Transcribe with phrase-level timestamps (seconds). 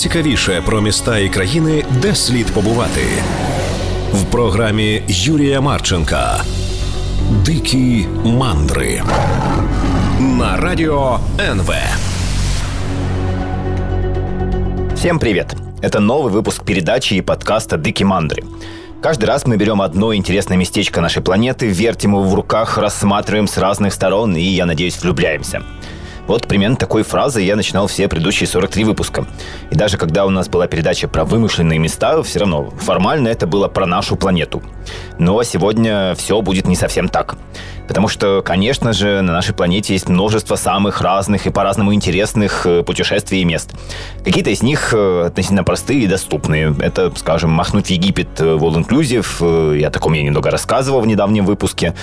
[0.00, 3.00] найцікавіше про міста і країни, де слід побувати
[4.12, 6.40] в програмі Юрія Марченка.
[7.44, 9.02] Дикі мандри
[10.20, 11.72] на радио НВ.
[14.94, 15.56] Всем привет!
[15.82, 18.44] Это новый выпуск передачи и подкаста «Дыки мандры».
[19.02, 23.58] Каждый раз мы берем одно интересное местечко нашей планеты, вертим его в руках, рассматриваем с
[23.58, 25.79] разных сторон и, я надеюсь, влюбляемся –
[26.31, 29.25] вот примерно такой фразой я начинал все предыдущие 43 выпуска.
[29.69, 33.67] И даже когда у нас была передача про вымышленные места, все равно формально это было
[33.67, 34.63] про нашу планету.
[35.19, 37.35] Но сегодня все будет не совсем так.
[37.87, 42.83] Потому что, конечно же, на нашей планете есть множество самых разных и по-разному интересных э,
[42.83, 43.71] путешествий и мест.
[44.23, 46.75] Какие-то из них э, относительно простые и доступные.
[46.79, 49.77] Это, скажем, махнуть в Египет в э, All Inclusive.
[49.77, 51.93] Я о таком я немного рассказывал в недавнем выпуске.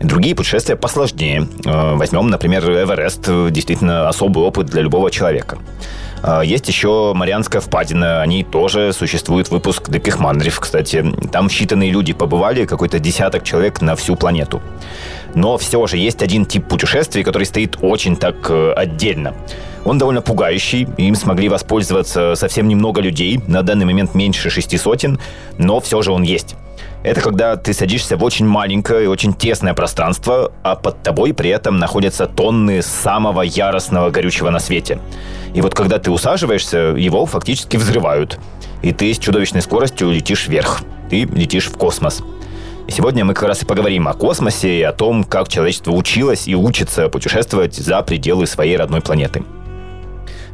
[0.00, 1.48] Другие путешествия посложнее.
[1.64, 3.28] Возьмем, например, Эверест.
[3.50, 5.58] Действительно особый опыт для любого человека.
[6.44, 11.04] Есть еще Марианская впадина, они тоже существуют, выпуск Диких Мандрев, кстати.
[11.32, 14.62] Там считанные люди побывали, какой-то десяток человек на всю планету.
[15.34, 19.34] Но все же есть один тип путешествий, который стоит очень так э, отдельно.
[19.84, 25.18] Он довольно пугающий, им смогли воспользоваться совсем немного людей, на данный момент меньше шести сотен,
[25.58, 26.54] но все же он есть.
[27.02, 31.50] Это когда ты садишься в очень маленькое и очень тесное пространство, а под тобой при
[31.50, 35.00] этом находятся тонны самого яростного горючего на свете.
[35.54, 38.38] И вот когда ты усаживаешься, его фактически взрывают.
[38.82, 40.82] И ты с чудовищной скоростью летишь вверх.
[41.10, 42.22] Ты летишь в космос.
[42.88, 46.48] И сегодня мы как раз и поговорим о космосе и о том, как человечество училось
[46.48, 49.44] и учится путешествовать за пределы своей родной планеты.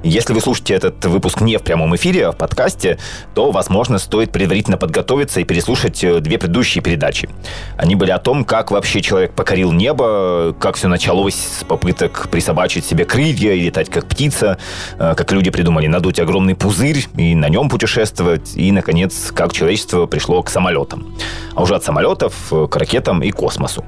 [0.04, 2.98] Если вы слушаете этот выпуск не в прямом эфире, а в подкасте,
[3.34, 7.28] то, возможно, стоит предварительно подготовиться и переслушать э, две предыдущие передачи.
[7.76, 12.84] Они были о том, как вообще человек покорил небо, как все началось с попыток присобачить
[12.84, 14.58] себе крылья и летать как птица,
[15.00, 20.06] э, как люди придумали надуть огромный пузырь и на нем путешествовать, и, наконец, как человечество
[20.06, 21.16] пришло к самолетам.
[21.56, 23.84] А уже от самолетов э, к ракетам и космосу.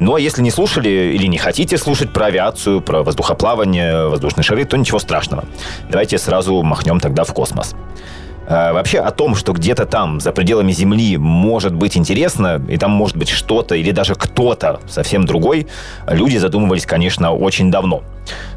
[0.00, 4.64] Ну, а если не слушали или не хотите слушать про авиацию, про воздухоплавание, воздушные шары,
[4.64, 5.44] то ничего страшного.
[5.90, 7.74] Давайте сразу махнем тогда в космос.
[8.50, 12.90] А, вообще о том, что где-то там, за пределами Земли, может быть интересно, и там
[12.90, 15.66] может быть что-то или даже кто-то совсем другой,
[16.06, 18.02] люди задумывались, конечно, очень давно.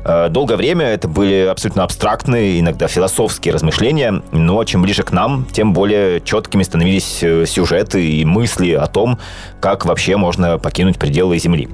[0.06, 5.46] А, долгое время это были абсолютно абстрактные, иногда философские размышления, но чем ближе к нам,
[5.52, 9.20] тем более четкими становились э, сюжеты и мысли о том,
[9.60, 11.68] как вообще можно покинуть пределы Земли.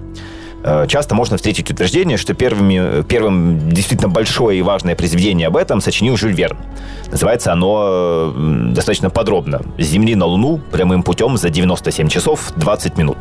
[0.67, 5.79] Э, часто можно встретить утверждение, что первыми, первым действительно большое и важное произведение об этом
[5.79, 6.57] сочинил Жюль Верн.
[7.09, 8.33] Называется оно
[8.71, 13.19] достаточно подробно «С Земли на Луну прямым путем за 97 часов 20 минут».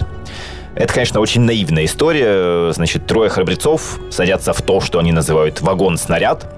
[0.74, 2.72] Это, конечно, очень наивная история.
[2.72, 6.52] Значит, трое храбрецов садятся в то, что они называют вагон-снаряд.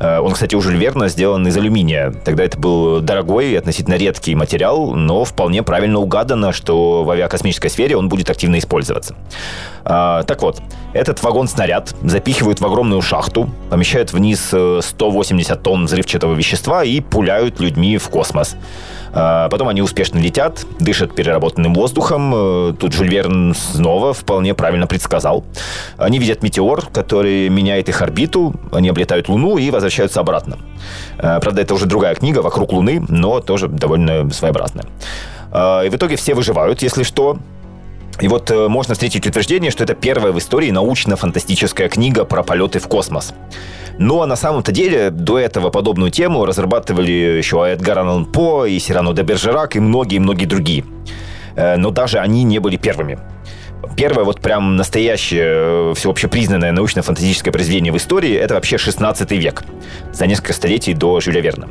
[0.00, 2.12] Э, он, кстати, у Жюль Верна сделан из алюминия.
[2.24, 7.70] Тогда это был дорогой и относительно редкий материал, но вполне правильно угадано, что в авиакосмической
[7.70, 9.14] сфере он будет активно использоваться.
[9.84, 10.62] А, так вот,
[10.94, 17.60] этот вагон-снаряд запихивают в огромную шахту, помещают вниз 180 э, тонн взрывчатого вещества и пуляют
[17.60, 18.56] людьми в космос.
[19.12, 22.32] А, потом они успешно летят, дышат переработанным воздухом.
[22.34, 25.44] Э, тут Жюль Верн снова вполне правильно предсказал.
[25.98, 30.58] Они видят метеор, который меняет их орбиту, они облетают Луну и возвращаются обратно.
[31.18, 34.86] Э, правда, это уже другая книга «Вокруг Луны», но тоже довольно своеобразная.
[35.52, 37.38] А, и в итоге все выживают, если что.
[38.20, 42.78] И вот э, можно встретить утверждение, что это первая в истории научно-фантастическая книга про полеты
[42.78, 43.34] в космос.
[43.98, 48.78] Ну, а на самом-то деле до этого подобную тему разрабатывали еще Эдгар Аллан По и
[48.78, 50.84] Сирано де Бержерак и многие-многие другие.
[51.56, 53.18] Э, но даже они не были первыми.
[53.96, 59.64] Первое вот прям настоящее э, всеобщепризнанное научно-фантастическое произведение в истории– это вообще 16 век,
[60.12, 61.68] за несколько столетий до Жюля Верна.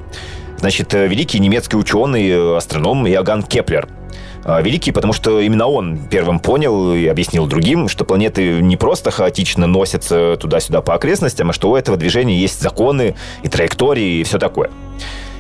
[0.57, 3.87] Значит, великий немецкий ученый, астроном Иоганн Кеплер–
[4.45, 9.67] великий, потому что именно он первым понял и объяснил другим, что планеты не просто хаотично
[9.67, 14.39] носятся туда-сюда по окрестностям, а что у этого движения есть законы и траектории и все
[14.39, 14.69] такое.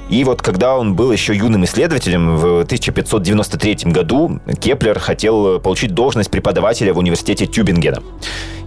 [0.09, 6.29] И вот когда он был еще юным исследователем, в 1593 году Кеплер хотел получить должность
[6.29, 8.03] преподавателя в университете Тюбингена.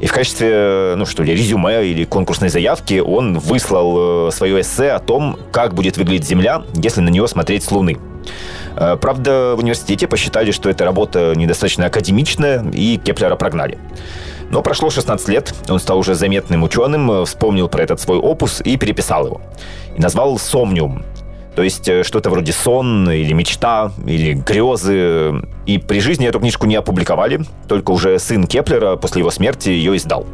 [0.01, 4.91] И в качестве, ну что ли, резюме или конкурсной заявки он выслал э, свое эссе
[4.93, 7.99] о том, как будет выглядеть Земля, если на нее смотреть с Луны.
[8.77, 13.79] Э, правда, в университете посчитали, что эта работа недостаточно академичная, и Кеплера прогнали.
[14.51, 18.77] Но прошло 16 лет, он стал уже заметным ученым, вспомнил про этот свой опус и
[18.77, 19.41] переписал его.
[19.97, 21.05] И назвал «Сомниум».
[21.57, 25.43] То есть э, что-то вроде сон или мечта, или грезы.
[25.65, 29.97] И при жизни эту книжку не опубликовали, только уже сын Кеплера после его смерти ее
[29.97, 30.27] издал.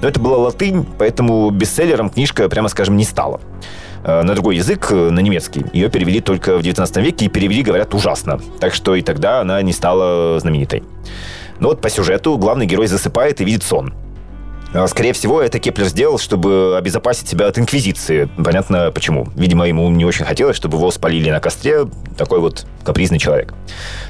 [0.00, 4.88] Но это была латынь, поэтому бестселлером книжка, прямо скажем, не стала э, на другой язык,
[4.90, 5.64] э, на немецкий.
[5.72, 8.40] Ее перевели только в 19 веке и перевели, говорят, ужасно.
[8.60, 10.82] Так что и тогда она не стала знаменитой.
[11.58, 13.92] Но вот по сюжету главный герой засыпает и видит сон.
[14.72, 18.28] А, скорее всего, это Кеплер сделал, чтобы обезопасить себя от инквизиции.
[18.42, 19.26] Понятно почему.
[19.34, 21.86] Видимо, ему не очень хотелось, чтобы его спалили на костре.
[22.16, 23.52] Такой вот капризный человек.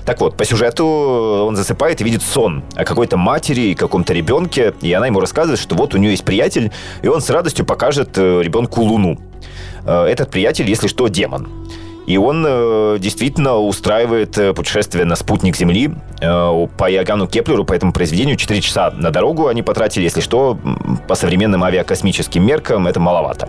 [0.05, 4.75] Так вот, по сюжету он засыпает и видит сон о какой-то матери и каком-то ребенке.
[4.83, 6.71] И она ему рассказывает, что вот у нее есть приятель,
[7.03, 9.19] и он с радостью покажет э, ребенку Луну.
[9.85, 11.49] Э, этот приятель, если что, демон.
[12.06, 15.91] И он э, действительно устраивает э, путешествие на спутник Земли
[16.21, 18.37] э, по Иоганну Кеплеру, по этому произведению.
[18.37, 20.05] 4 часа на дорогу они потратили.
[20.05, 20.59] Если что,
[21.06, 23.49] по современным авиакосмическим меркам это маловато.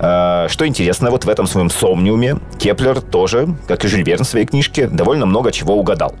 [0.00, 4.28] Э, что интересно, вот в этом своем сомниуме Кеплер тоже, как и Жюль Верн в
[4.28, 6.14] своей книжке, довольно много чего угадал.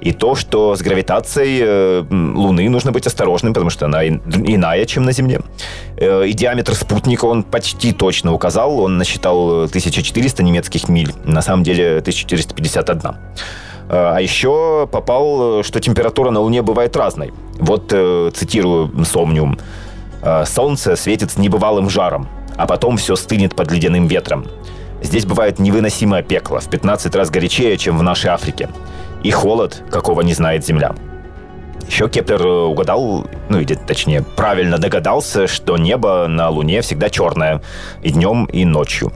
[0.00, 5.02] И то, что с гравитацией э, Луны нужно быть осторожным, потому что она иная, чем
[5.02, 5.40] на Земле.
[5.96, 8.78] Э, и диаметр спутника он почти точно указал.
[8.78, 11.12] Он насчитал 1400 немецких миль.
[11.24, 13.00] На самом деле 1451.
[13.10, 13.14] Э,
[13.88, 17.32] а еще попал, что температура на Луне бывает разной.
[17.58, 19.58] Вот цитирую Сомниум.
[20.46, 24.46] «Солнце светит с небывалым жаром, а потом все стынет под ледяным ветром.
[25.00, 28.68] Здесь бывает невыносимое пекло, в 15 раз горячее, чем в нашей Африке
[29.22, 30.94] и холод, какого не знает Земля.
[31.88, 37.62] Еще Кеплер э, угадал, ну или точнее правильно догадался, что небо на Луне всегда черное
[38.02, 39.12] и днем, и ночью.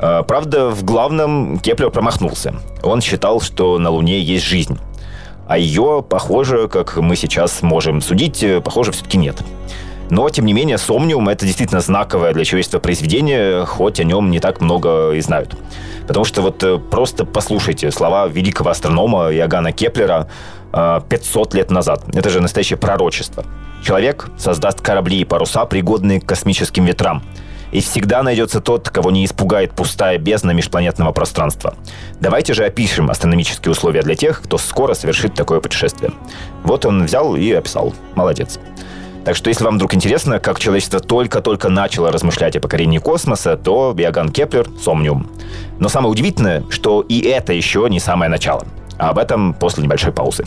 [0.00, 2.54] Э, правда, в главном Кеплер промахнулся.
[2.82, 4.78] Он считал, что на Луне есть жизнь.
[5.46, 9.36] А ее, похоже, как мы сейчас можем судить, э, похоже, все-таки нет.
[10.10, 14.38] Но, тем не менее, Сомниум— это действительно знаковое для человечества произведение, хоть о нем не
[14.38, 15.56] так много и знают.
[16.06, 20.28] Потому что вот э, просто послушайте слова великого астронома Иоганна Кеплера
[20.72, 22.04] 500 э, лет назад.
[22.14, 23.44] Это же настоящее пророчество.
[23.84, 27.22] Человек создаст корабли и паруса, пригодные к космическим ветрам.
[27.72, 31.74] И всегда найдется тот, кого не испугает пустая бездна межпланетного пространства.
[32.20, 36.12] Давайте же опишем астрономические условия для тех, кто скоро совершит такое путешествие.
[36.62, 37.92] Вот он взял и описал.
[38.14, 38.60] Молодец.
[39.26, 43.92] Так что, если вам вдруг интересно, как человечество только-только начало размышлять о покорении космоса, то
[43.98, 45.28] Иоганн Кеплер– Сомниум.
[45.80, 48.64] Но самое удивительное, что и это еще не самое начало.
[48.98, 50.44] А об этом после небольшой паузы.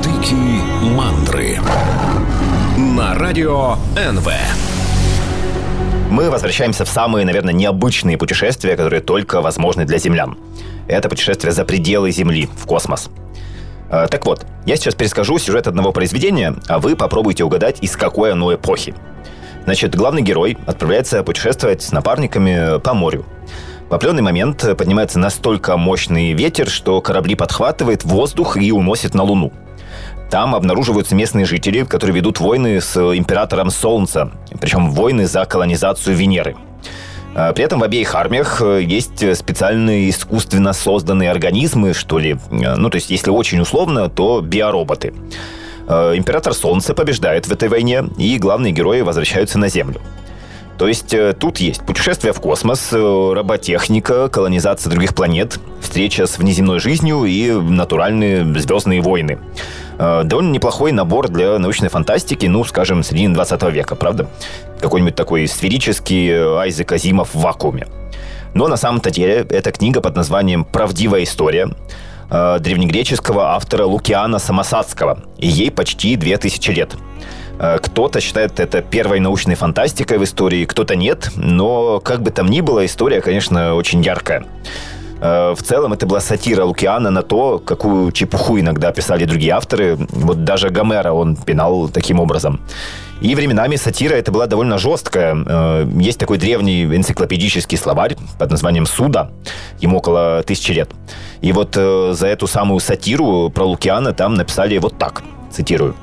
[0.00, 0.62] Дикие
[0.96, 1.58] мандры
[2.78, 4.28] на радио НВ.
[6.08, 10.38] Мы возвращаемся в самые, наверное, необычные путешествия, которые только возможны для землян.
[10.86, 13.10] Это путешествие за пределы Земли, в космос–
[13.88, 18.54] так вот, я сейчас перескажу сюжет одного произведения, а вы попробуйте угадать, из какой оно
[18.54, 18.94] эпохи.
[19.64, 23.24] Значит, главный герой отправляется путешествовать с напарниками по морю.
[23.88, 29.52] В определенный момент поднимается настолько мощный ветер, что корабли подхватывает воздух и уносит на Луну.
[30.30, 36.56] Там обнаруживаются местные жители, которые ведут войны с императором Солнца, причем войны за колонизацию Венеры–
[37.36, 42.38] при этом в обеих армиях э, есть специальные искусственно созданные организмы, что ли.
[42.50, 45.12] Э, ну, то есть, если очень условно, то биороботы.
[45.86, 50.00] Э, император Солнца побеждает в этой войне, и главные герои возвращаются на Землю.
[50.78, 57.24] То есть тут есть путешествие в космос, роботехника, колонизация других планет, встреча с внеземной жизнью
[57.24, 59.38] и натуральные звездные войны.
[59.98, 64.28] Довольно неплохой набор для научной фантастики, ну, скажем, середины 20 века, правда?
[64.80, 67.86] какой-нибудь такой сферический э, Айзек Азимов в вакууме.
[68.54, 71.70] Но на самом-то деле это книга под названием «Правдивая история»
[72.30, 75.20] э, древнегреческого автора Лукиана Самосадского.
[75.38, 76.96] И ей почти 2000 лет.
[77.58, 81.30] Э, кто-то считает это первой научной фантастикой в истории, кто-то нет.
[81.36, 84.44] Но как бы там ни было, история, конечно, очень яркая.
[85.20, 89.96] Э, в целом это была сатира Лукиана на то, какую чепуху иногда писали другие авторы.
[89.96, 92.60] Вот даже Гомера он пинал таким образом.
[93.20, 95.36] И временами сатира это была довольно жесткая.
[95.46, 99.30] Э, есть такой древний энциклопедический словарь под названием «Суда».
[99.80, 100.90] Ему около тысячи лет.
[101.40, 105.94] И вот э, за эту самую сатиру про Лукиана там написали вот так, цитирую.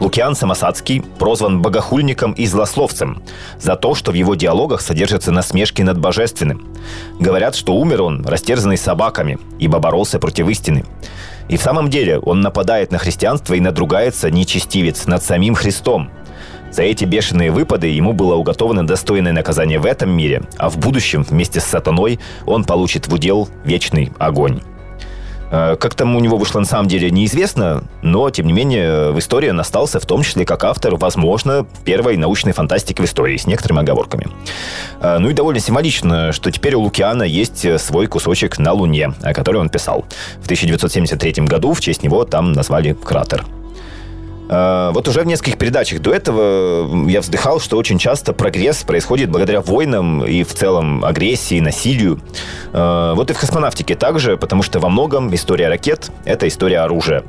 [0.00, 3.22] Лукиан Самосадский прозван богохульником и злословцем
[3.60, 6.66] за то, что в его диалогах содержатся насмешки над божественным.
[7.20, 10.84] Говорят, что умер он, растерзанный собаками, ибо боролся против истины.
[11.48, 16.10] И в самом деле он нападает на христианство и надругается нечестивец над самим Христом.
[16.72, 21.22] За эти бешеные выпады ему было уготовано достойное наказание в этом мире, а в будущем
[21.22, 24.60] вместе с сатаной он получит в удел вечный огонь.
[25.54, 29.18] Э, как там у него вышло на самом деле неизвестно, но, тем не менее, в
[29.20, 33.46] истории он остался, в том числе как автор, возможно, первой научной фантастики в истории, с
[33.46, 34.26] некоторыми оговорками.
[35.00, 39.32] Э, ну и довольно символично, что теперь у Лукиана есть свой кусочек на Луне, о
[39.32, 40.04] котором он писал.
[40.40, 43.44] В 1973 году в честь него там назвали кратер.
[44.48, 49.30] Э, вот уже в нескольких передачах до этого я вздыхал, что очень часто прогресс происходит
[49.30, 52.20] благодаря войнам и в целом агрессии, насилию.
[52.72, 57.24] Э, вот и в космонавтике также, потому что во многом история ракет— это история оружия.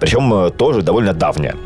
[0.00, 1.56] Причем э, тоже довольно давняя.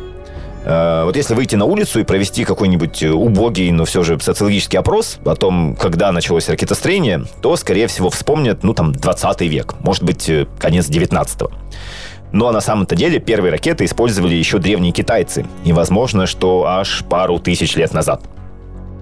[0.63, 5.33] Вот если выйти на улицу и провести какой-нибудь убогий, но все же социологический опрос о
[5.33, 10.29] том, когда началось ракетостроение, то, скорее всего, вспомнят, ну, там, 20 век, может быть,
[10.59, 11.51] конец 19 -го.
[12.31, 15.45] Но на самом-то деле первые ракеты использовали еще древние китайцы.
[15.65, 18.21] И возможно, что аж пару тысяч лет назад.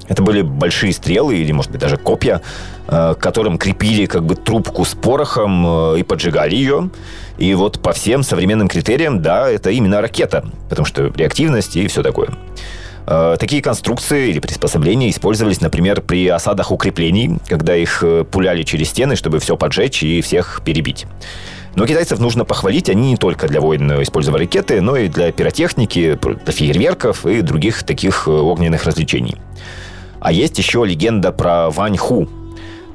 [0.09, 2.41] Это были большие стрелы или, может быть, даже копья,
[2.88, 6.89] э, к которым крепили как бы трубку с порохом э, и поджигали ее.
[7.38, 12.01] И вот по всем современным критериям, да, это именно ракета, потому что реактивность и все
[12.01, 12.29] такое.
[13.05, 19.15] Э, такие конструкции или приспособления использовались, например, при осадах укреплений, когда их пуляли через стены,
[19.15, 21.05] чтобы все поджечь и всех перебить.
[21.76, 26.18] Но китайцев нужно похвалить, они не только для войн использовали ракеты, но и для пиротехники,
[26.44, 29.36] для фейерверков и других таких э, огненных развлечений.
[30.20, 32.28] А есть еще легенда про Вань Ху.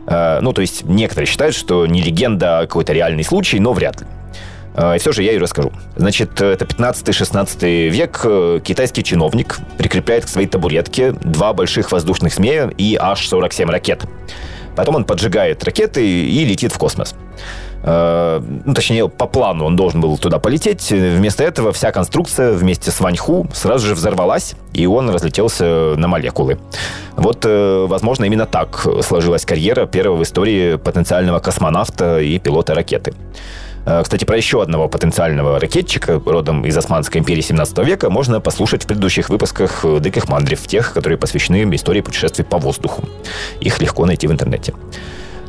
[0.06, 4.00] Э, ну, то есть некоторые считают, что не легенда, а какой-то реальный случай, но вряд
[4.00, 4.06] ли.
[4.74, 5.72] Э, и все же я и расскажу.
[5.96, 8.62] Значит, это 15-16 век.
[8.64, 14.04] Китайский чиновник прикрепляет к своей табуретке два больших воздушных змея и аж 47 ракет.
[14.74, 17.14] Потом он поджигает ракеты и летит в космос.
[17.86, 20.90] Э, ну, точнее, по плану он должен был туда полететь.
[20.90, 26.58] Вместо этого вся конструкция вместе с Ваньху сразу же взорвалась, и он разлетелся на молекулы.
[27.16, 33.12] Вот, э, возможно, именно так сложилась карьера первого в истории потенциального космонавта и пилота ракеты.
[33.84, 38.84] Э, кстати, про еще одного потенциального ракетчика, родом из Османской империи 17 века, можно послушать
[38.84, 43.04] в предыдущих выпусках «Диких мандрев», тех, которые посвящены истории путешествий по воздуху.
[43.60, 44.72] Их легко найти в интернете.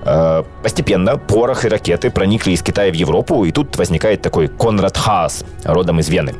[0.05, 4.97] Э, постепенно порох и ракеты проникли из Китая в Европу, и тут возникает такой Конрад
[4.97, 6.35] Хаас, родом из Вены.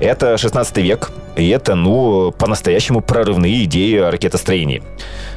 [0.00, 4.82] Это 16 век, и это, ну, по-настоящему прорывные идеи о ракетостроении.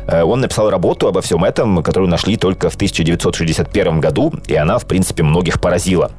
[0.07, 4.79] Э, он написал работу обо всем этом, которую нашли только в 1961 году, и она,
[4.79, 6.11] в принципе, многих поразила.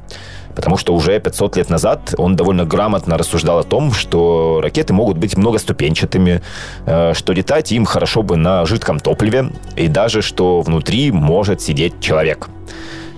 [0.55, 5.17] Потому что уже 500 лет назад он довольно грамотно рассуждал о том, что ракеты могут
[5.17, 6.41] быть многоступенчатыми,
[6.85, 11.99] э, что летать им хорошо бы на жидком топливе, и даже что внутри может сидеть
[11.99, 12.49] человек.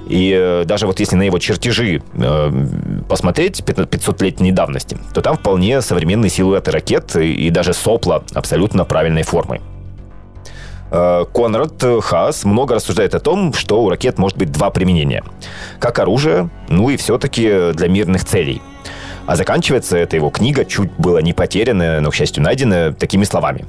[0.08, 2.52] И э, даже вот если на его чертежи э,
[3.08, 9.62] посмотреть 500-летней давности, то там вполне современные силуэты ракет и даже сопла абсолютно правильной формы.
[10.94, 15.24] Э, Конрад Хаас много рассуждает о том, что у ракет может быть два применения.
[15.80, 18.62] Как оружие, ну и все-таки для мирных целей.
[19.26, 23.66] А заканчивается эта его книга, чуть было не потерянная, но, к счастью, найденная, такими словами.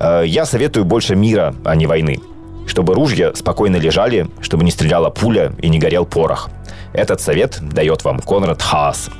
[0.00, 2.18] «Э, «Я советую больше мира, а не войны.
[2.66, 6.48] Чтобы ружья спокойно лежали, чтобы не стреляла пуля и не горел порох.
[6.94, 9.10] Этот совет дает вам Конрад Хаас».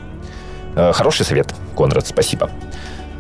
[0.77, 2.51] «Э, хороший совет, Конрад, спасибо.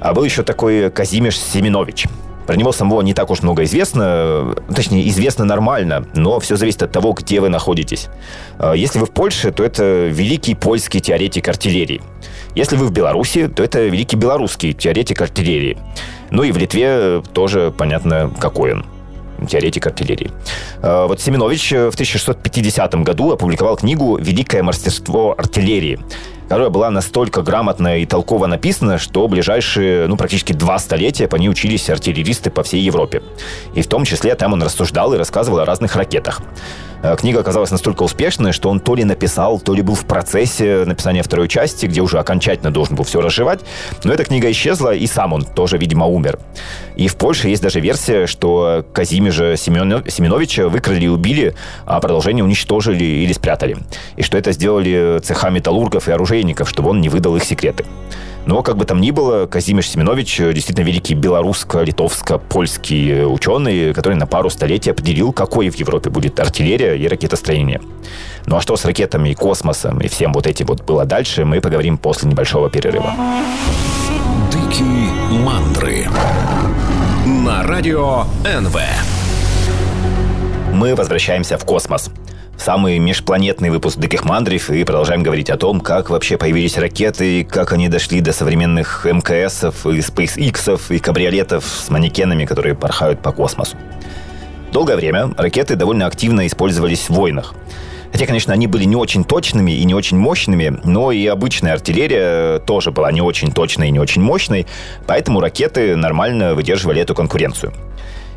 [0.01, 2.07] А был еще такой Казимиш Семенович–
[2.49, 6.91] про него самого не так уж много известно, точнее, известно нормально, но все зависит от
[6.91, 8.09] того, где вы находитесь.
[8.59, 12.01] А, если вы в Польше, то это великий польский теоретик артиллерии.
[12.55, 15.77] Если вы в Беларуси, то это великий белорусский теоретик артиллерии.
[16.31, 18.87] Ну и в Литве тоже понятно, какой он
[19.47, 20.31] теоретик артиллерии.
[20.83, 25.99] А, вот Семенович в 1650 году опубликовал книгу «Великое мастерство артиллерии»,
[26.49, 31.49] которая была настолько грамотно и толково написана, что ближайшие, ну, практически два столетия по ней
[31.49, 33.23] учились артиллеристы по всей Европе.
[33.75, 36.41] И в том числе там он рассуждал и рассказывал о разных ракетах.
[37.03, 40.85] Э, книга оказалась настолько успешной, что он то ли написал, то ли был в процессе
[40.85, 43.61] написания второй части, где уже окончательно должен был все разжевать.
[44.05, 46.39] Но эта книга исчезла, и сам он тоже, видимо, умер.
[46.97, 51.55] И в Польше есть даже версия, что Казимежа Семеновича выкрали и убили,
[51.87, 53.79] а продолжение уничтожили или спрятали.
[54.17, 57.85] И что это сделали цеха металлургов и оружейников, чтобы он не выдал их секреты.
[58.49, 64.15] Но, как бы там ни было, Казимиш Семенович э, действительно великий белорусско-литовско-польский э, ученый, который
[64.15, 67.83] на пару столетий определил, какой в Европе будет артиллерия и ракетостроение.
[68.47, 71.61] Ну а что с ракетами и космосом и всем вот этим вот было дальше, мы
[71.61, 73.15] поговорим после небольшого перерыва.
[74.51, 75.11] Дикие
[75.45, 76.09] мандры
[77.27, 78.79] на радио НВ.
[80.73, 82.11] Мы возвращаемся в космос
[82.59, 87.73] самый межпланетный выпуск «Диких мандров» и продолжаем говорить о том, как вообще появились ракеты, как
[87.73, 93.77] они дошли до современных МКСов и SpaceX и кабриолетов с манекенами, которые порхают по космосу.
[94.73, 97.55] Долгое время ракеты довольно активно использовались в войнах.
[98.13, 102.59] Хотя, конечно, они были не очень точными и не очень мощными, но и обычная артиллерия
[102.61, 104.67] тоже была не очень точной и не очень мощной,
[105.07, 107.73] поэтому ракеты нормально выдерживали эту конкуренцию.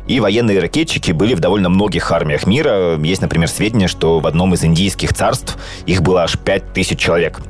[0.06, 2.98] И военные ракетчики были в довольно многих армиях мира.
[2.98, 5.56] Есть, например, сведения, что в одном из индийских царств
[5.86, 7.40] их было аж 5000 человек.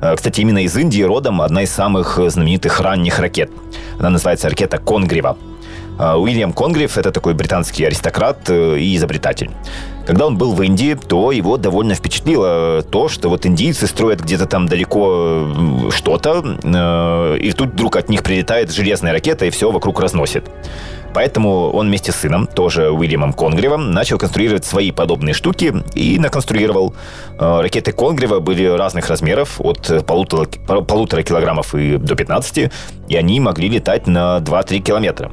[0.00, 3.50] Э, кстати, именно из Индии родом одна из самых знаменитых ранних ракет.
[3.98, 5.36] Она называется ракета Конгрива.
[5.98, 9.50] Э, Уильям Конгрив– это такой британский аристократ э, и изобретатель.
[10.06, 14.46] Когда он был в Индии, то его довольно впечатлило то, что вот индийцы строят где-то
[14.46, 15.46] там далеко
[15.94, 20.50] что-то, и тут вдруг от них прилетает железная ракета и все вокруг разносит.
[21.12, 26.94] Поэтому он вместе с сыном, тоже Уильямом Конгривом, начал конструировать свои подобные штуки и наконструировал.
[27.38, 30.46] Э, ракеты Конгрива были разных размеров, от полутора,
[30.82, 32.70] полутора килограммов и до 15,
[33.08, 35.30] и они могли летать на 2-3 километра.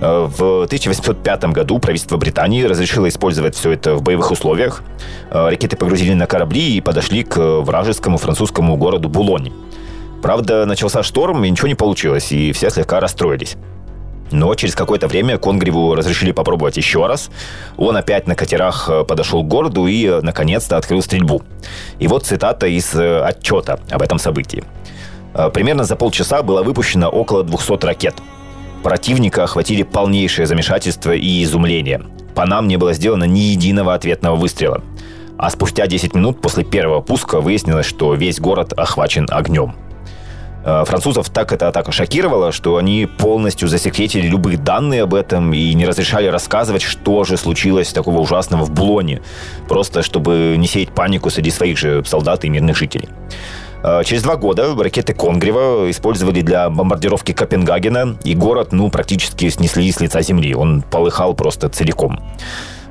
[0.00, 4.82] Э, в 1805 году правительство Британии разрешило использовать все это в боевых условиях.
[5.30, 9.52] Э, ракеты погрузили на корабли и подошли к вражескому французскому городу Булоне.
[10.22, 13.56] Правда, начался шторм, и ничего не получилось, и все слегка расстроились.
[14.30, 17.30] Но через какое-то время Конгреву разрешили попробовать еще раз.
[17.76, 21.42] Он опять на катерах э, подошел к городу и, э, наконец-то, открыл стрельбу.
[21.98, 24.64] И вот цитата из э, отчета об этом событии.
[25.54, 28.14] Примерно за полчаса было выпущено около 200 ракет.
[28.82, 32.02] Противника охватили полнейшее замешательство и изумление.
[32.34, 34.82] По нам не было сделано ни единого ответного выстрела.
[35.38, 39.74] А спустя 10 минут после первого пуска выяснилось, что весь город охвачен огнем.
[40.64, 45.72] Э, французов так эта атака шокировала, что они полностью засекретили любые данные об этом и
[45.74, 49.22] не разрешали рассказывать, что же случилось такого ужасного в Булоне,
[49.68, 53.08] просто чтобы не сеять панику среди своих же солдат и мирных жителей.
[53.82, 59.90] Э, через два года ракеты Конгрева использовали для бомбардировки Копенгагена, и город, ну, практически снесли
[59.90, 60.54] с лица земли.
[60.54, 62.20] Он полыхал просто целиком.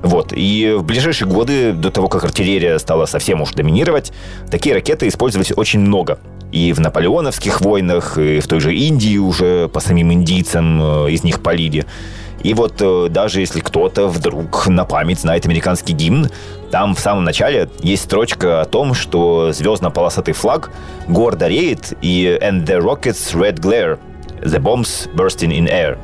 [0.01, 0.33] Вот.
[0.33, 4.11] И в ближайшие годы, до того, как артиллерия стала совсем уж доминировать,
[4.49, 6.19] такие ракеты использовались очень много.
[6.51, 11.23] И в наполеоновских войнах, и в той же Индии уже по самим индийцам э, из
[11.23, 11.85] них полили.
[12.41, 16.29] И вот э, даже если кто-то вдруг на память знает американский гимн,
[16.71, 20.71] там в самом начале есть строчка о том, что звездно-полосатый флаг
[21.07, 23.99] гордо реет и «And the rockets red glare,
[24.41, 25.97] the bombs bursting in air».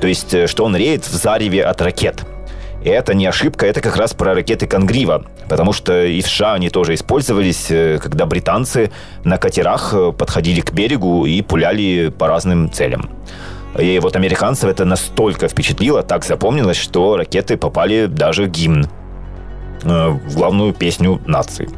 [0.00, 2.24] То есть, э, что он реет в зареве от ракет–
[2.82, 6.54] и это не ошибка, это как раз про ракеты Конгрива, потому что и в США
[6.54, 8.92] они тоже использовались, э, когда британцы
[9.24, 13.10] на катерах э, подходили к берегу и пуляли по разным целям.
[13.76, 18.86] И вот американцев это настолько впечатлило, так запомнилось, что ракеты попали даже в гимн
[19.82, 21.68] э, в главную песню нации.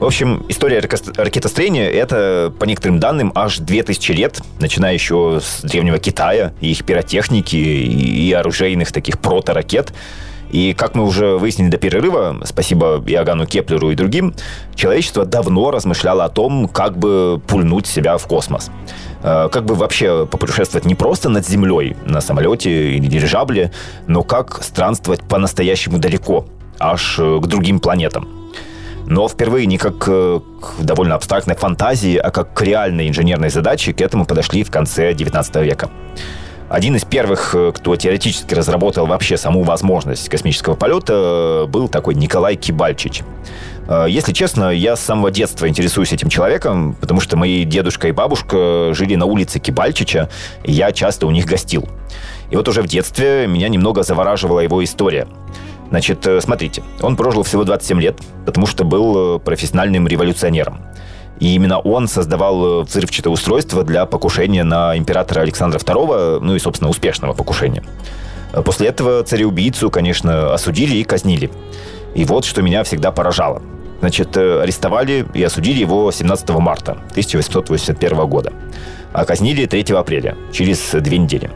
[0.00, 5.98] В общем, история ракетостроения— это, по некоторым данным, аж 2000 лет, начиная еще с древнего
[5.98, 9.90] Китая, их пиротехники, и оружейных таких проторакет.
[9.90, 9.92] ракет
[10.50, 14.34] и как мы уже выяснили до перерыва, спасибо Иоганну Кеплеру и другим,
[14.74, 18.70] человечество давно размышляло о том, как бы пульнуть себя в космос.
[19.22, 23.72] Э, как бы вообще попутешествовать не просто над Землей, на самолете или дирижабле,
[24.06, 26.46] но как странствовать по-настоящему далеко,
[26.78, 28.28] аж э, к другим планетам.
[29.06, 33.92] Но впервые не как э, к довольно абстрактной фантазии, а как к реальной инженерной задаче
[33.92, 35.90] к этому подошли в конце 19 века.
[36.68, 42.14] Один из первых, э, кто теоретически разработал вообще саму возможность космического полета, э, был такой
[42.14, 43.22] Николай Кибальчич.
[43.88, 48.12] Э, если честно, я с самого детства интересуюсь этим человеком, потому что мои дедушка и
[48.12, 50.28] бабушка жили на улице Кибальчича,
[50.62, 51.88] и я часто у них гостил.
[52.50, 55.26] И вот уже в детстве меня немного завораживала его история.
[55.88, 60.82] Значит, смотрите, он прожил всего 27 лет, потому что был профессиональным революционером.
[61.40, 66.58] И именно он создавал э, взрывчатое устройство для покушения на императора Александра II, ну и,
[66.58, 67.84] собственно, успешного покушения.
[68.52, 71.50] Э, после этого цареубийцу, конечно, осудили и казнили.
[72.14, 73.62] И вот что меня всегда поражало.
[74.00, 78.52] Значит, э, арестовали и осудили его 17 марта 1881 года.
[79.12, 81.50] А казнили 3 апреля, через две недели.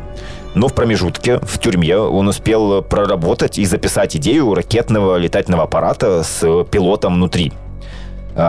[0.55, 6.65] Но в промежутке, в тюрьме, он успел проработать и записать идею ракетного летательного аппарата с
[6.71, 7.53] пилотом внутри–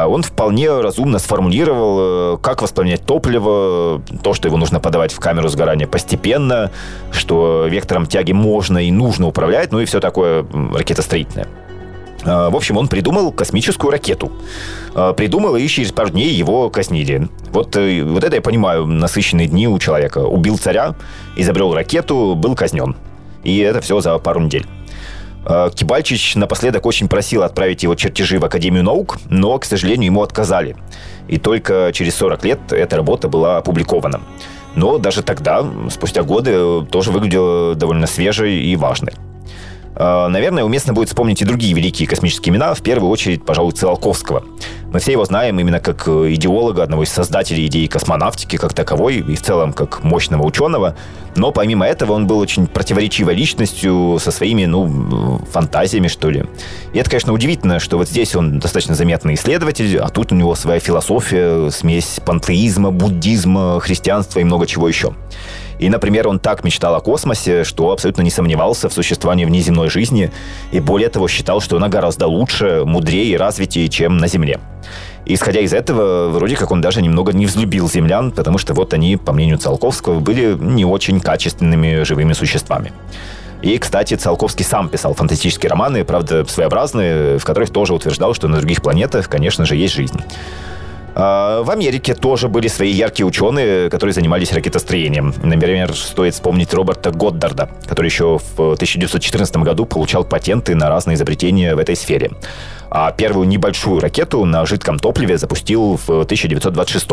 [0.07, 5.49] он вполне разумно сформулировал, э, как воспламенять топливо, то, что его нужно подавать в камеру
[5.49, 6.71] сгорания постепенно,
[7.11, 11.47] что вектором тяги можно и нужно управлять, ну и все такое ракетостроительное.
[12.25, 14.31] А, в общем, он придумал космическую ракету.
[14.95, 17.27] А, придумал, и через пару дней его казнили.
[17.51, 20.19] Вот, э, вот это я понимаю, насыщенные дни у человека.
[20.19, 20.95] Убил царя,
[21.35, 22.95] изобрел ракету, был казнен.
[23.43, 24.65] И это все за пару недель.
[25.45, 30.21] Э, Кибальчич напоследок очень просил отправить его чертежи в Академию наук, но, к сожалению, ему
[30.21, 30.75] отказали.
[31.27, 34.21] И только через 40 лет эта работа была опубликована.
[34.75, 39.13] Но даже тогда, спустя годы, тоже выглядела довольно свежей и важной.
[39.95, 44.43] Э, наверное, уместно будет вспомнить и другие великие космические имена, в первую очередь, пожалуй, Циолковского.
[44.91, 49.17] Мы все его знаем именно как э, идеолога, одного из создателей идеи космонавтики как таковой,
[49.17, 50.95] и в целом как мощного ученого.
[51.35, 56.45] Но помимо этого он был очень противоречивой личностью со своими, ну, фантазиями, что ли.
[56.93, 60.53] И это, конечно, удивительно, что вот здесь он достаточно заметный исследователь, а тут у него
[60.53, 65.15] своя философия, смесь пантеизма, буддизма, христианства и много чего еще.
[65.83, 70.31] И, например, он так мечтал о космосе, что абсолютно не сомневался в существовании внеземной жизни,
[70.71, 74.61] и более того считал, что она гораздо лучше, мудрее и развитее, чем на Земле.
[75.25, 79.17] Исходя из этого, вроде как он даже немного не взлюбил землян, потому что вот они,
[79.17, 82.93] по мнению Циолковского, были не очень качественными живыми существами.
[83.61, 88.55] И, кстати, Циолковский сам писал фантастические романы, правда, своеобразные, в которых тоже утверждал, что на
[88.55, 90.21] других планетах, конечно же, есть жизнь.
[91.15, 95.33] А, в Америке тоже были свои яркие ученые, которые занимались ракетостроением.
[95.43, 101.75] Например, стоит вспомнить Роберта Годдарда, который еще в 1914 году получал патенты на разные изобретения
[101.75, 102.31] в этой сфере.
[102.89, 107.07] А первую небольшую ракету на жидком топливе запустил в 1926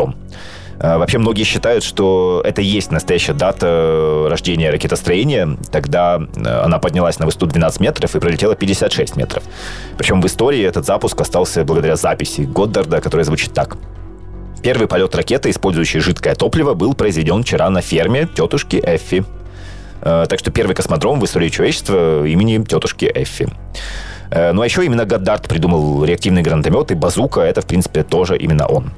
[0.79, 5.57] а, Вообще многие считают, что это и есть настоящая дата рождения ракетостроения.
[5.71, 9.43] Тогда а, она поднялась на высоту 12 метров и пролетела 56 метров.
[9.97, 13.77] Причем в истории этот запуск остался благодаря записи Годдарда, которая звучит так.
[14.63, 19.25] Первый полет ракеты, использующей жидкое топливо, был произведен вчера на ферме тетушки Эффи.
[20.01, 23.49] Э, так что первый космодром в истории человечества имени тетушки Эффи.
[24.29, 28.37] Э, ну а еще именно Годдард придумал реактивный гранатомет, и базука это, в принципе, тоже
[28.37, 28.91] именно он.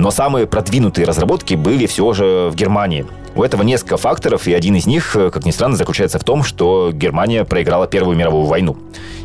[0.00, 3.06] Но самые продвинутые разработки были все же в Германии.
[3.34, 6.42] У этого несколько факторов, и один из них, э, как ни странно, заключается в том,
[6.42, 8.78] что Германия проиграла Первую мировую войну.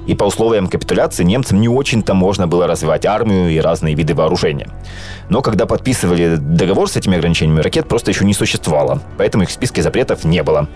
[0.06, 4.68] И по условиям капитуляции немцам не очень-то можно было развивать армию и разные виды вооружения.
[5.30, 9.54] Но когда подписывали договор с этими ограничениями, ракет просто еще не существовало, поэтому их в
[9.54, 10.68] списке запретов не было.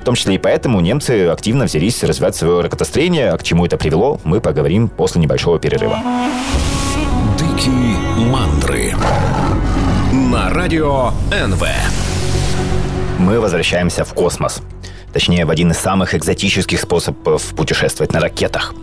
[0.00, 3.76] В том числе и поэтому немцы активно взялись развивать свое ракетостроение, а к чему это
[3.76, 5.98] привело, мы поговорим после небольшого перерыва.
[7.38, 7.91] Дикие
[8.22, 8.94] мандры
[10.12, 11.64] на радио НВ.
[13.18, 14.62] Мы возвращаемся в космос.
[15.12, 18.74] Точнее, в один из самых экзотических способов путешествовать на ракетах.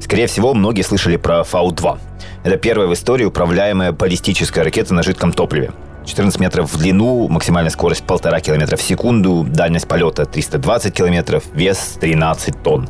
[0.00, 1.98] Скорее всего, многие слышали про Фау-2.
[2.44, 5.72] Это первая в истории управляемая баллистическая ракета на жидком топливе.
[6.06, 11.96] 14 метров в длину, максимальная скорость 1,5 км в секунду, дальность полета 320 километров, вес
[12.00, 12.88] 13 тонн.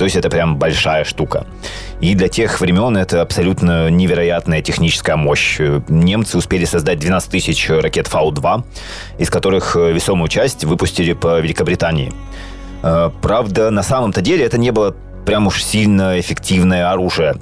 [0.00, 1.44] То есть это прям большая штука.
[2.00, 5.60] И для тех времен это абсолютно невероятная техническая мощь.
[5.90, 8.64] Немцы успели создать 12 тысяч ракет Фау-2,
[9.18, 12.14] из которых весомую часть выпустили по Великобритании.
[12.82, 17.36] Э, правда, на самом-то деле это не было прям уж сильно эффективное оружие.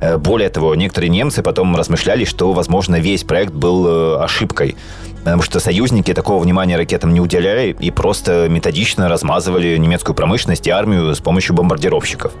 [0.00, 4.76] Э, более того, некоторые немцы потом размышляли, что, возможно, весь проект был э, ошибкой
[5.24, 10.70] потому что союзники такого внимания ракетам не уделяли и просто методично размазывали немецкую промышленность и
[10.70, 12.32] армию с помощью бомбардировщиков.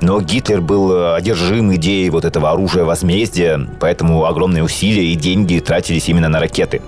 [0.00, 6.08] Но Гитлер был одержим идеей вот этого оружия возмездия, поэтому огромные усилия и деньги тратились
[6.08, 6.82] именно на ракеты.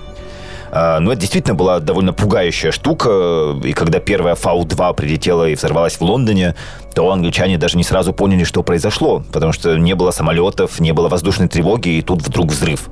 [0.72, 5.94] А, но это действительно была довольно пугающая штука, и когда первая Фау-2 прилетела и взорвалась
[5.94, 6.54] в Лондоне,
[6.94, 11.09] то англичане даже не сразу поняли, что произошло, потому что не было самолетов, не было
[11.09, 12.88] воздушной тревоги, и тут вдруг взрыв.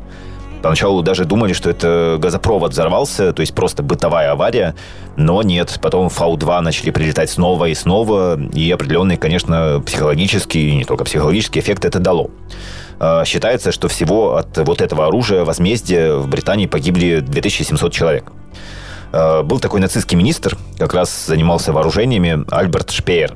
[0.63, 4.75] Поначалу даже думали, что это газопровод взорвался, то есть просто бытовая авария,
[5.17, 5.79] но нет.
[5.81, 11.61] Потом Фау-2 начали прилетать снова и снова, и определенный, конечно, психологический, и не только психологический
[11.61, 12.31] эффект это дало.
[13.01, 18.33] А, считается, что всего от вот этого оружия возмездия в Британии погибли 2700 человек.
[19.13, 23.35] А, был такой нацистский министр, как раз занимался вооружениями, Альберт Шпеер.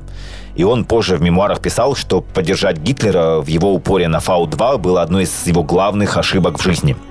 [0.55, 5.01] И он позже в мемуарах писал, что поддержать Гитлера в его упоре на Фау-2 было
[5.01, 6.95] одной из его главных ошибок в жизни–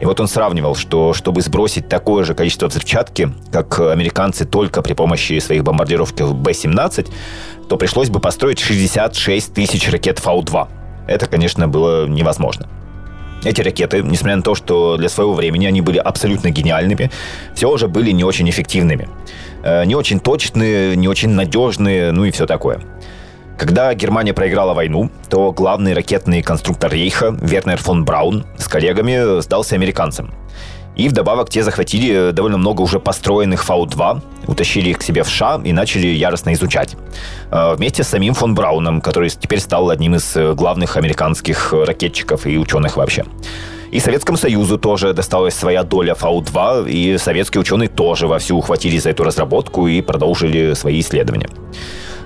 [0.00, 4.94] и вот он сравнивал, что чтобы сбросить такое же количество взрывчатки, как американцы только при
[4.94, 7.08] помощи своих бомбардировок Б-17,
[7.68, 10.79] то пришлось бы построить 66 тысяч ракет Фау-2.
[11.06, 12.68] Это, конечно, было невозможно.
[13.42, 17.10] Эти ракеты, несмотря на то, что для своего времени они были абсолютно гениальными,
[17.54, 19.08] все же были не очень эффективными.
[19.62, 22.80] Э, не очень точные, не очень надежные, ну и все такое.
[23.56, 29.74] Когда Германия проиграла войну, то главный ракетный конструктор Рейха Вернер фон Браун с коллегами сдался
[29.74, 30.32] американцам.
[31.00, 35.58] И вдобавок те захватили довольно много уже построенных Фау-2, утащили их к себе в США
[35.64, 36.94] и начали яростно изучать.
[37.50, 42.58] А, вместе с самим фон Брауном, который теперь стал одним из главных американских ракетчиков и
[42.58, 43.24] ученых вообще.
[43.90, 49.10] И Советскому Союзу тоже досталась своя доля Фау-2, и советские ученые тоже вовсю ухватились за
[49.10, 51.48] эту разработку и продолжили свои исследования.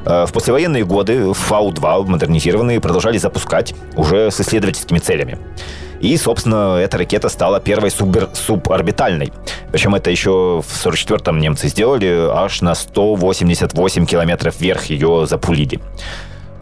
[0.04, 5.38] Э, в послевоенные годы Фау-2 модернизированные продолжали запускать уже с исследовательскими целями.
[6.04, 9.32] И, собственно, эта ракета стала первой субер суборбитальной.
[9.72, 15.80] Причем это еще в 44-м немцы сделали, аж на 188 километров вверх ее запулили.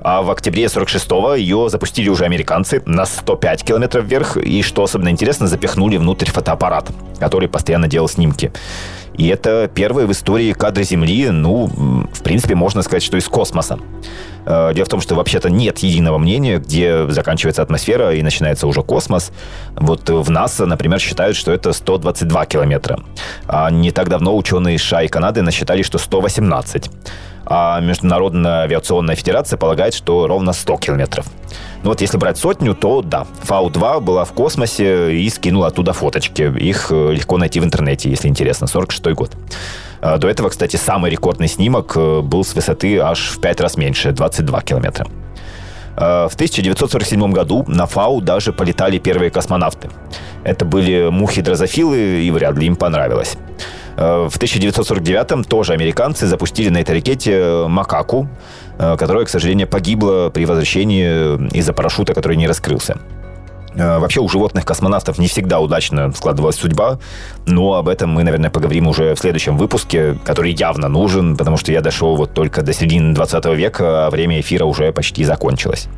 [0.01, 4.37] А в октябре 46-го ее запустили уже американцы на 105 километров вверх.
[4.37, 8.53] И, что особенно интересно, запихнули внутрь фотоаппарат, который постоянно делал снимки.
[9.17, 13.79] И это первые в истории кадры Земли, ну, в принципе, можно сказать, что из космоса.
[14.45, 18.83] Э, дело в том, что вообще-то нет единого мнения, где заканчивается атмосфера и начинается уже
[18.83, 19.33] космос.
[19.77, 23.01] Вот в НАСА, например, считают, что это 122 километра.
[23.47, 26.91] А не так давно ученые США и Канады насчитали, что 118
[27.55, 31.27] а Международная авиационная федерация полагает, что ровно 100 километров.
[31.83, 36.51] Ну вот если брать сотню, то да, Фау-2 была в космосе и скинула оттуда фоточки.
[36.59, 38.67] Их э, легко найти в интернете, если интересно.
[38.67, 39.33] 46 год.
[40.01, 43.77] А, до этого, кстати, самый рекордный снимок э, был с высоты аж в 5 раз
[43.77, 45.07] меньше, 22 километра.
[45.95, 49.91] А, в 1947 году на Фау даже полетали первые космонавты.
[50.43, 53.37] Это были мухи-дрозофилы, и вряд ли им понравилось.
[53.97, 58.29] А, в 1949-м тоже американцы запустили на этой ракете э, макаку,
[58.79, 62.99] э, которая, к сожалению, погибла при возвращении из-за парашюта, который не раскрылся.
[63.75, 66.99] Э, вообще у животных космонавтов не всегда удачно складывалась судьба,
[67.47, 71.73] но об этом мы, наверное, поговорим уже в следующем выпуске, который явно нужен, потому что
[71.73, 75.89] я дошел вот только до середины 20 века, а время эфира уже почти закончилось.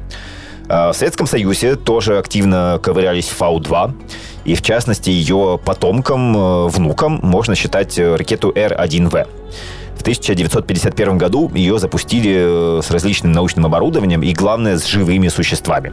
[0.68, 3.92] Э, в Советском Союзе тоже активно ковырялись Фау-2,
[4.44, 9.26] и в частности ее потомком, э, внуком можно считать ракету Р-1В.
[9.96, 15.92] В 1951 году ее запустили с различным научным оборудованием и, главное, с живыми существами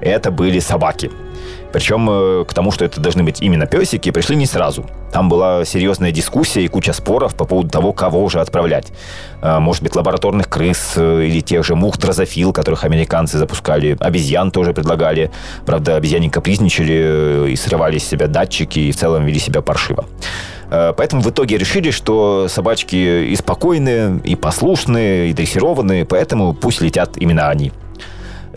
[0.00, 1.10] это были собаки.
[1.72, 4.86] Причем э, к тому, что это должны быть именно песики, пришли не сразу.
[5.12, 8.92] Там была серьезная дискуссия и куча споров по поводу того, кого уже отправлять.
[9.42, 13.96] Э, может быть, лабораторных крыс э, или тех же мух дрозофил, которых американцы запускали.
[14.00, 15.30] Обезьян тоже предлагали.
[15.66, 20.06] Правда, обезьяне капризничали и срывали с себя датчики и в целом вели себя паршиво.
[20.70, 27.16] Поэтому в итоге решили, что собачки и спокойные, и послушные, и дрессированные, поэтому пусть летят
[27.16, 27.72] именно они.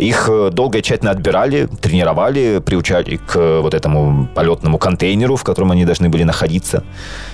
[0.01, 5.43] Их э, долго и тщательно отбирали, тренировали, приучали к э, вот этому полетному контейнеру, в
[5.43, 6.83] котором они должны были находиться.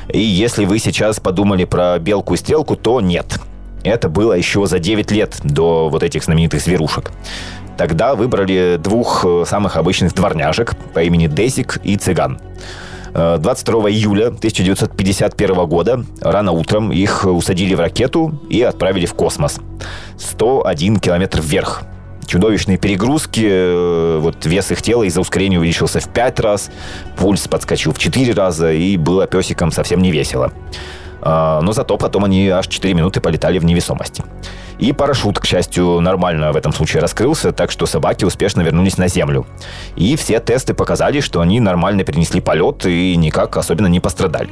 [0.10, 3.40] И если вы сейчас подумали про белку и стрелку, то нет.
[3.86, 7.14] Это было еще за 9 лет до вот этих знаменитых зверушек.
[7.78, 12.38] Тогда выбрали двух э, самых обычных дворняжек по имени Дезик и Цыган.
[13.14, 19.60] 22 июля 1951 года рано утром их усадили в ракету и отправили в космос.
[20.18, 21.84] 101 километр вверх
[22.28, 26.70] чудовищные перегрузки, э, вот вес их тела из-за ускорения увеличился в 5 раз,
[27.16, 30.52] пульс подскочил в 4 раза, и было песикам совсем не весело.
[31.22, 34.24] А, но зато потом они аж 4 минуты полетали в невесомости.
[34.78, 39.08] И парашют, к счастью, нормально в этом случае раскрылся, так что собаки успешно вернулись на
[39.08, 39.48] Землю.
[39.96, 44.52] И все тесты показали, что они нормально перенесли полет и никак особенно не пострадали.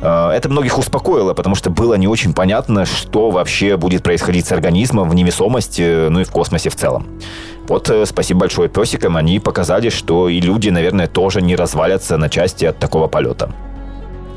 [0.00, 4.52] А, это многих успокоило, потому что было не очень понятно, что вообще будет происходить с
[4.52, 7.06] организмом в невесомости, ну и в космосе в целом.
[7.66, 12.28] Вот э, спасибо большое песикам, они показали, что и люди, наверное, тоже не развалятся на
[12.28, 13.50] части от такого полета.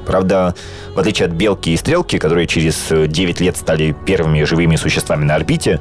[0.06, 0.56] Правда,
[0.96, 5.36] в отличие от белки и стрелки, которые через 9 лет стали первыми живыми существами на
[5.36, 5.80] орбите,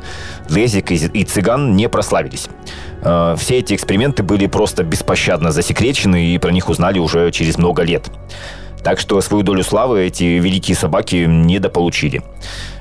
[0.51, 2.49] Лезик и цыган не прославились.
[3.01, 8.11] Все эти эксперименты были просто беспощадно засекречены, и про них узнали уже через много лет.
[8.83, 12.23] Так что свою долю славы эти великие собаки недополучили.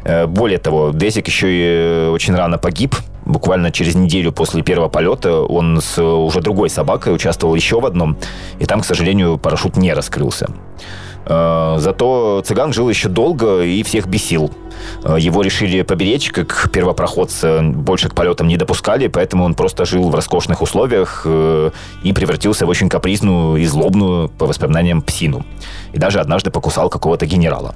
[0.04, 2.96] Э, более того, Десик еще и э, очень рано погиб.
[3.26, 8.18] Буквально через неделю после первого полета он с уже другой собакой участвовал еще в одном.
[8.60, 10.48] И там, к сожалению, парашют не раскрылся.
[11.30, 14.52] Э, зато цыган жил еще долго и всех бесил.
[15.18, 20.16] Его решили поберечь, как первопроходца больше к полетам не допускали, поэтому он просто жил в
[20.16, 25.46] роскошных условиях и превратился в очень капризную и злобную, по воспоминаниям, псину
[25.92, 27.76] и даже однажды покусал какого-то генерала.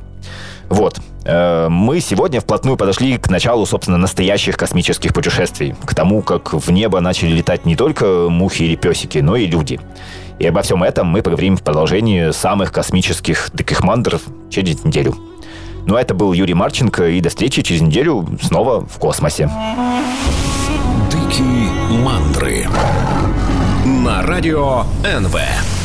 [0.69, 0.99] Вот.
[1.25, 5.75] Э, мы сегодня вплотную подошли к началу, собственно, настоящих космических путешествий.
[5.85, 9.79] К тому, как в небо начали летать не только мухи или песики, но и люди.
[10.39, 15.15] И обо всем этом мы поговорим в продолжении самых космических декихмандров через неделю.
[15.85, 19.49] Ну а это был Юрий Марченко, и до встречи через неделю снова в космосе.
[21.11, 21.69] Дикие
[22.03, 22.67] мандры
[23.85, 25.82] на радио НВ.